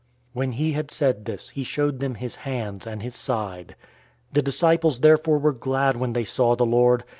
020:020 0.29 0.29
When 0.33 0.51
he 0.53 0.71
had 0.71 0.89
said 0.89 1.25
this, 1.25 1.49
he 1.49 1.63
showed 1.63 1.99
them 1.99 2.15
his 2.15 2.37
hands 2.37 2.87
and 2.87 3.03
his 3.03 3.15
side. 3.15 3.75
The 4.33 4.41
disciples 4.41 5.01
therefore 5.01 5.37
were 5.37 5.53
glad 5.53 5.95
when 5.95 6.13
they 6.13 6.23
saw 6.23 6.55
the 6.55 6.65
Lord. 6.65 7.03